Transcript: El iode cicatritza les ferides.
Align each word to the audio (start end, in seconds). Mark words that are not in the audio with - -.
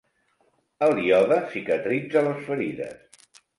El 0.87 1.01
iode 1.09 1.37
cicatritza 1.53 2.25
les 2.31 2.43
ferides. 2.51 3.25